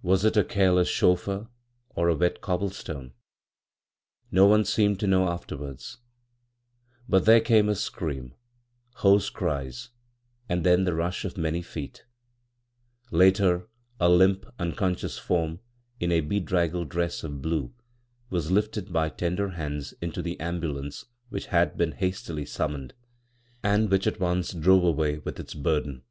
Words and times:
Was 0.00 0.24
it 0.24 0.34
a 0.38 0.44
careless 0.44 0.88
chauffeur 0.88 1.46
or 1.90 2.08
a 2.08 2.14
wet 2.14 2.40
cobble 2.40 2.70
stone? 2.70 3.12
No 4.30 4.46
one 4.46 4.64
seemed 4.64 4.98
to 5.00 5.06
know 5.06 5.26
Eifterwards, 5.26 5.98
but 7.06 7.26
there 7.26 7.42
came 7.42 7.68
a 7.68 7.74
scream, 7.74 8.34
hoarse 8.94 9.28
cries, 9.28 9.90
and 10.48 10.64
then 10.64 10.84
the 10.84 10.94
rush 10.94 11.26
of 11.26 11.36
many 11.36 11.60
feet 11.60 12.06
Later, 13.10 13.68
a 14.00 14.08
limp, 14.08 14.46
uiKonsdous 14.58 15.20
form 15.20 15.60
in 16.00 16.10
a 16.12 16.22
bedraggled 16.22 16.88
dress 16.88 17.22
of 17.22 17.42
blue, 17.42 17.74
was 18.30 18.50
lifted 18.50 18.90
by 18.90 19.10
tender 19.10 19.50
hands 19.50 19.92
into 20.00 20.22
the 20.22 20.40
am 20.40 20.62
bulance 20.62 21.04
which 21.28 21.48
had 21.48 21.76
been 21.76 21.92
hastily 21.92 22.46
summoned, 22.46 22.94
and 23.62 23.90
which 23.90 24.06
e^ 24.06 24.18
once 24.18 24.54
drove 24.54 24.82
away 24.84 25.18
with 25.18 25.38
its 25.38 25.52
burden. 25.52 26.04